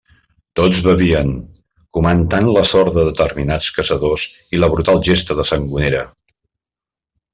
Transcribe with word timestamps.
Tots 0.59 0.77
bevien, 0.85 1.33
comentant 1.97 2.49
la 2.55 2.63
sort 2.69 2.97
de 2.97 3.03
determinats 3.09 3.69
caçadors 3.81 4.25
i 4.59 4.63
la 4.63 4.71
brutal 4.75 5.03
gesta 5.11 5.39
de 5.41 5.47
Sangonera. 5.51 6.01